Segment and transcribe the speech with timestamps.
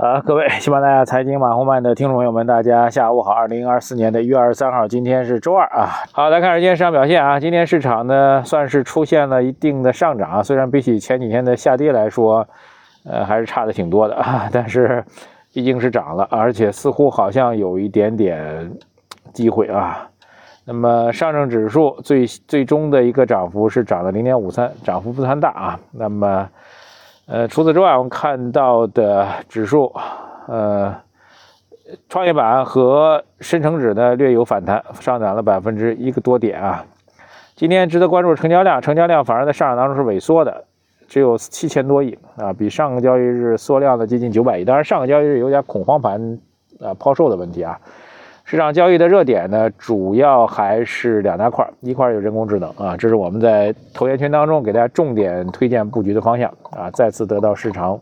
[0.00, 3.32] 啊，各位喜马拉雅财经马红漫的听众朋友们，大家下午好。
[3.32, 5.90] 二零二四年的一月二十三号，今天是周二啊。
[6.10, 7.38] 好，来看今天市场表现啊。
[7.38, 12.48] 今天市场呢算是出现了一定的上涨，虽然比起前几天的下跌来说，
[13.04, 14.48] 呃，还是差的挺多的啊。
[14.50, 15.04] 但是
[15.52, 18.72] 毕竟是涨了，而且似乎好像有一点点
[19.34, 20.08] 机会啊。
[20.64, 25.78] 那么上证指数最最终的一个涨幅是涨了零点五三，涨幅不算大啊。
[25.92, 26.48] 那么。
[27.32, 29.94] 呃，除此之外，我们看到的指数，
[30.48, 30.92] 呃，
[32.08, 36.84] 创业板和深成指呢略有反弹，上涨了百分之一个多点啊。
[37.54, 40.64] 今天值得关注成交量，成交量反而在上涨当中是萎缩的，
[41.06, 44.64] 只有七千多亿啊，比上个交易日缩量了接近九百亿。
[44.64, 46.36] 当然，上个交易日有点恐慌盘
[46.80, 47.78] 啊抛售的问题啊。
[48.50, 57.96] 市场交易的热点呢，主要还是两大块，一块有人工智能啊，这是我们在投研圈当中给大家重点推荐布局的方向啊，再次得到市场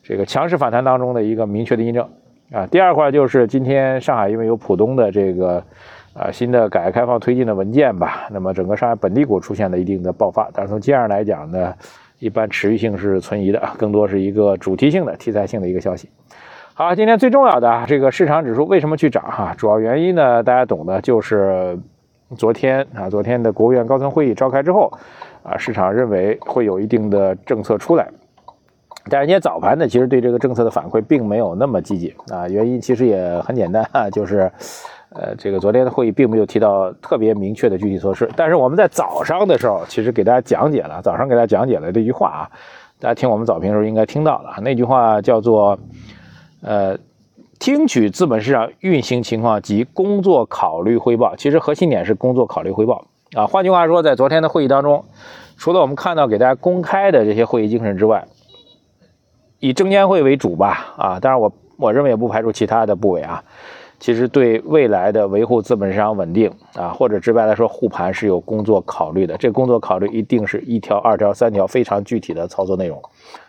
[0.00, 2.08] 这个强势反弹当中的一个明确的印证
[2.52, 2.64] 啊。
[2.68, 5.60] 第二块就是今天上海因为有浦东的这个
[6.14, 11.74] 啊新的改革开放推进的文件吧，那么整个上海本地股出现了一定的爆发，但是从今上来讲呢，
[12.20, 16.08] 一般持续性是存疑的，更多是一个主题性的题材性的一个消息。
[16.78, 19.52] 好，今天最重要的啊，这个市场指数为什么去涨哈？
[19.58, 21.76] 主要原因呢，大家懂的，就是
[22.36, 24.88] 昨天啊，昨天的国务院高层会议召开之后，
[25.42, 28.08] 啊，市场认为会有一定的政策出来。
[29.10, 32.48] 但是今天早盘呢，其实对这个政策的反馈并没有那么积极啊。
[32.48, 34.48] 原因其实也很简单啊，就是
[35.10, 38.30] 呃，这个昨天的会议并没有提到特别明确的具体措施。
[38.36, 42.50] 但是我们在早上的时候，其实给大家讲解了，早上给大家讲解了这句话啊，
[43.00, 45.76] 大家听我们早评的时候应该听到了，那句话叫做。
[46.60, 46.98] 呃，
[47.58, 53.46] 听取资本市场运行情况及工作考虑汇报，其实核心点是工作考虑汇报啊。
[53.46, 55.04] 换句话说，在昨天的会议当中，
[55.56, 58.26] 除了我们看到给大家公开的这些会议精神之外，
[59.60, 63.42] 以证监会为主吧啊，当然我我认为也不排除其他的部委啊。
[64.00, 69.36] 其实对未来的维护资本市场稳定啊，或者直白来说护盘是有工作考虑的。
[69.36, 73.02] 这工作考虑一定是一条、二条、三条非常具体的操作内容，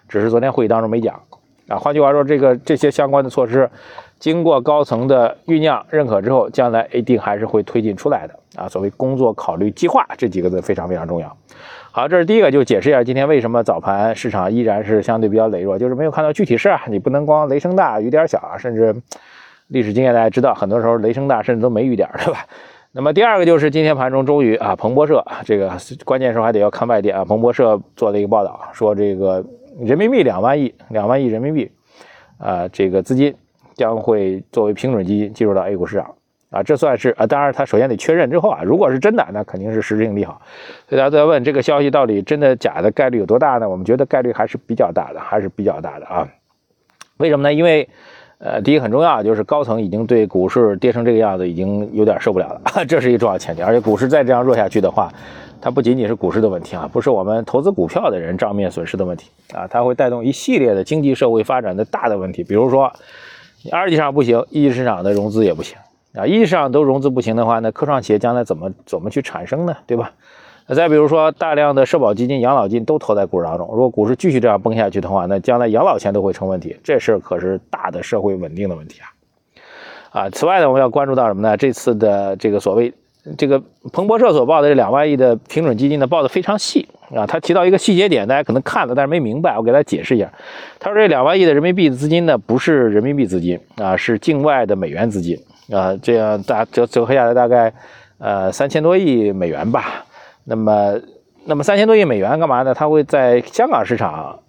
[0.08, 1.22] 只是昨天会议当中没讲。
[1.70, 3.70] 啊，换句话说，这个这些相关的措施，
[4.18, 8.34] 经过高层的酝酿、认可之后，将来一定还是会推进出来的。
[8.56, 11.38] 啊，所谓工作考虑计划这几个字非常非常重要。
[11.92, 16.82] 好，这是第一个，就解释一下今天为什么早盘市场依然是相对比较羸弱，就是没有看到具体事啊。
[16.88, 18.96] 你不能光雷声大雨点小啊，甚至
[19.68, 22.40] 历史经验大家知道，很多时候雷声大，甚至都没雨点，对吧？
[22.92, 25.72] 那么第二个就是今天盘中终于啊，彭博社这个
[26.04, 29.46] 关键时候还得要看外电啊，彭博社做了一个报道，说这个。
[29.82, 31.72] 人民币两万亿，两万亿人民币，
[32.38, 33.34] 啊，这个资金
[33.76, 36.16] 将会作为平准基金进入到 A 股市场，
[36.50, 40.42] 啊，这算是啊，当然它首先得确认之后啊，如果是真的，那肯定是实质性利好。
[40.88, 43.70] 所以大家都在问这个消息到底真的假的概率有多大呢？
[43.70, 46.28] 我们觉得概率还是比较大的，还是比较大的啊。
[47.18, 47.54] 为什么呢？
[47.54, 47.88] 因为，
[48.40, 53.62] 呃，第一很重要，就是高层已经对股市跌成这个样子已经有点受不了了， 这是一重要前提。
[53.62, 55.12] 而且股市再这样弱下去的话，
[55.60, 62.42] 它不仅仅是股市的问题啊，不是我们投资股票的人账面损失的问题啊，它会带动一系列的经济社会发展的大的问题。
[62.42, 62.90] 比如说，
[63.62, 65.78] 你二级市场不行，一级市场的融资也不行
[66.16, 69.76] 啊，一级市场都融资不行的话，那科创企业将来怎么怎么去产生呢？
[69.86, 70.14] 对吧？
[70.76, 79.00] 再比如说，大量的社保基金、养老金都投在股市当中，如果股市继续这样崩下去的话，那将来养老钱都会成问题，这事可是大的社会稳定的问题
[80.12, 80.22] 啊！
[80.22, 81.58] 啊，此外呢，我们要关注到什么呢？
[81.58, 82.94] 这次的这个所谓。
[83.38, 87.28] 这个彭博社所报的这两万亿的平准基金呢，报的非常细啊。
[87.28, 90.32] 他提到一个细节点，大家可能看了，但是没明白，我给大家解释一下。
[90.80, 95.38] 他说这两万亿的人民币的资金呢，不是人民币资金啊，是境外的美元资金
[95.70, 95.96] 啊。
[96.02, 97.72] 这样大折折合下来大概
[98.20, 100.06] 呃三千多亿美元吧。
[100.50, 101.00] 那么
[101.46, 102.74] 那么三千多亿美元干嘛呢？
[102.74, 104.40] 它会在香港市场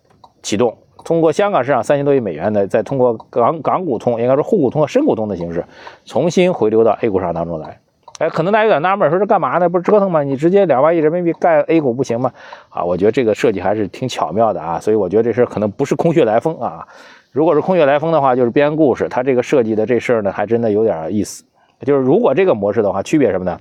[0.42, 0.74] 启动，
[1.04, 5.62] 通过香港市场三千多亿美元呢，再通过港港股通，应该说沪股通和深股通的形式，
[6.06, 7.78] 重新回流到 A 股市场当中来。
[8.18, 9.68] 哎，可能大家有点纳闷，说这干嘛呢？
[9.68, 10.22] 不是折腾吗？
[10.22, 12.32] 你直接两万亿人民币盖 A 股不行吗？
[12.70, 16.86] 啊，我觉得这个设计还是挺巧妙的啊，所以我觉得这事可能不是空穴来风啊。
[17.32, 19.08] 如果是空穴来风的话，就是编故事。
[19.08, 21.44] 他这个设计的这事儿呢，还真的有点意思。
[21.82, 23.58] 就是如果这个模式的话，区别什么呢？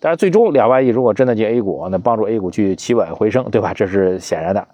[0.00, 3.72] 但是最终两万亿如果真的进 A 股，那帮助 A 股去企稳回升，对吧？
[3.74, 4.66] 这是显然的。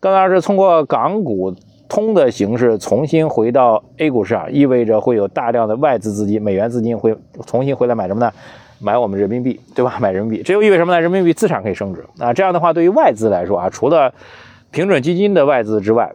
[0.00, 1.54] 更要是通过港股
[1.88, 7.16] 通的形式重新回到 A 股市场，意味着会有大量的外资资金、美元资金会
[7.46, 8.32] 重新回来买什么呢？
[8.80, 9.98] 买我们人民币，对吧？
[10.00, 11.00] 买人民币，这又意味什么呢？
[11.00, 12.32] 人民币资产可以升值啊！
[12.32, 14.14] 这样的话，对于外资来说啊，除了
[14.70, 16.12] 平准基金的外资之外，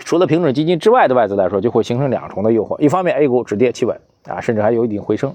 [0.00, 5.30] 除了平准基金之外的外资来说，就会形成两重的诱惑：一方面，A 股止跌企稳啊，甚至还有一定回升；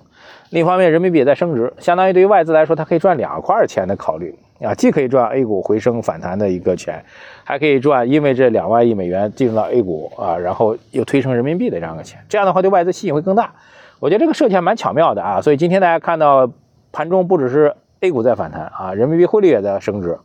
[0.50, 7.04] 另一方面，人民币也在升值，相当于对于外资来说，它可以赚两块钱的考虑啊，既可以赚 A 股回升反弹的一个钱，
[7.44, 12.20] 还可以赚因为这两万亿美元进入到 A 股啊，然后又推升人民币的这样的钱。
[12.28, 13.54] 这样的话对外资吸引会更大。
[14.00, 15.42] 我觉得这个设计还蛮巧妙的啊。
[15.42, 16.50] 所以今天大家看到
[16.92, 20.18] 盘中不只是 A 股在反弹啊，人民币汇率也在升值，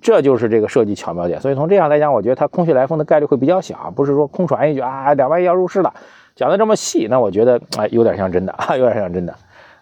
[0.00, 1.40] 这就是这个设计巧妙点。
[1.40, 5.92] 所以从这样来讲，我觉得它空穴来风的概率会比较小，不是说空传一句啊两万亿要入市了，
[6.36, 9.34] 讲的这么细，那我觉得哎有点像真的啊， 有点像真的。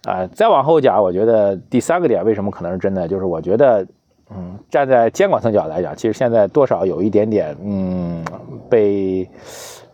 [0.04, 3.86] 啊，再往后讲，我觉得第三个点为什么可能是真的，就是我觉得，
[4.30, 8.22] 嗯，站在监管层角来讲，其实现在多少有一点点，嗯，
[8.68, 9.26] 被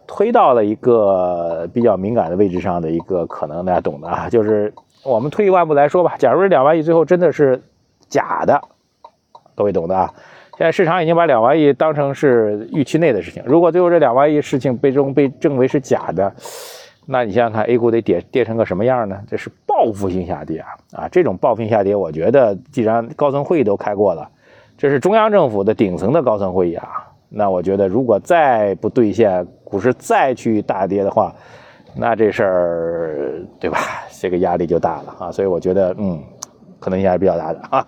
[0.08, 4.28] 推到了一个比较敏感的位置上的一个可能，大家懂的啊。
[4.28, 4.74] 就是
[5.04, 7.62] 我们退一万步来说吧，假如这两万亿最后真的是
[8.08, 8.60] 假的，
[9.54, 10.12] 各位懂的啊。
[10.60, 16.30] 现在市场已经把两万亿当成是预期内的事情，如果最后这两万亿事情被中被证为是假的。
[17.06, 19.18] 那你想想看，A 股得跌跌成个什么样呢？
[19.26, 20.68] 这是报复性下跌啊！
[20.92, 24.28] 啊，这种报复性下跌，我觉得既然高层会议都开过了，
[24.76, 26.86] 这是中央政府的顶层的高层会议啊。
[27.30, 31.34] 那我觉得，如果再不兑现，股市再去大跌的话，
[31.96, 33.78] 那这事儿对吧？
[34.10, 35.32] 这个压力就大了啊。
[35.32, 36.22] 所以我觉得，嗯，
[36.78, 37.86] 可能性还是比较大的啊。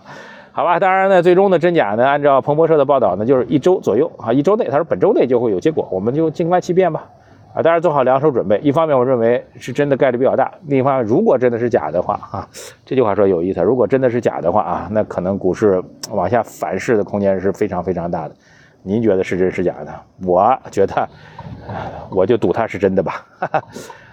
[0.54, 7.08] 好吧，当然呢，最终的真假呢，按照彭博社的报道呢，就是一周左右啊，一周内，他说本周内就会有结果，我们就静观其变吧。
[7.54, 8.58] 啊，当然做好两手准备。
[8.62, 12.49] 一方面，我认为是真的概率比较大；另一方面，如果真的是假的话，啊，
[12.84, 13.60] 这句话说有意思。
[13.62, 18.34] 如果真的是假的话啊，那可能股市往下反噬的空间是非常非常大的。
[18.82, 19.93] 您觉得是真是假的？
[20.26, 21.08] 我觉得，
[22.10, 23.26] 我就赌它是真的吧。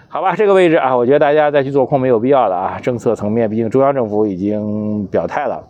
[0.08, 2.78] 好吧，这个位置啊，我觉得大家再去做空没有必要了啊。
[2.82, 5.62] 政策层面，毕竟中央政府已经表态了。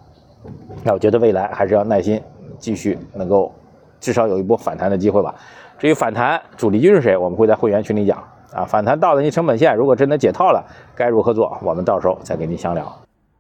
[0.85, 2.21] 那我觉得未来还是要耐心，
[2.59, 3.53] 继续能够
[4.01, 5.35] 至少有一波反弹的机会吧。
[5.79, 8.19] 至于反弹主力军是谁，我们会在会员群里讲
[8.53, 8.65] 啊。
[8.65, 10.65] 反弹到了你成本线，如果真的解套了，
[10.95, 12.91] 该如何做，我们到时候再跟您详聊。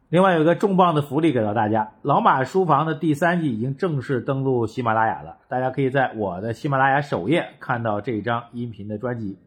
[0.08, 9.38] 另外有个重磅的福利给到大家，老马书房的第三季已经正式登陆喜马拉雅了，大家可以在我的喜马拉雅首页看到这张音频的专辑。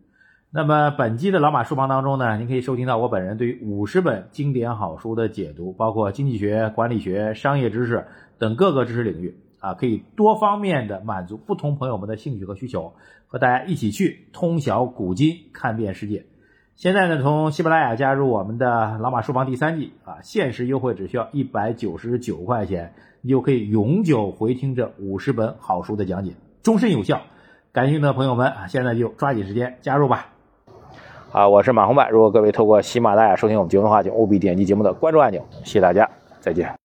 [0.55, 8.05] 那么本期的老马书房当中呢，您可以收听到我本人对于五十本经典好书的解读，包括经济学、管理学、商业知识
[8.37, 9.39] 等各个知识领域。
[9.59, 12.93] 啊，可以多方面的满足不同朋友们的兴趣和需求，
[13.25, 16.27] 和大家一起去通晓古今，看遍世界。
[16.75, 27.21] 现在呢，从喜马拉雅加入我们的老马书房第三季啊，限时优惠只需要一百九十九块钱，你就可以永久回听这五十本好书的讲解，终身有效。
[27.71, 30.32] 感兴趣的朋友们啊，现在就抓紧时间加入吧。
[31.33, 35.43] 啊，我是马红柏，如果各位透过喜马拉雅收听我们节目的话，请务必点击节目的关注按钮。
[35.63, 36.07] 谢谢大家，
[36.39, 36.73] 再见。